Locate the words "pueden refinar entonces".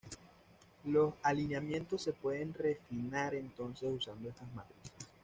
2.13-3.87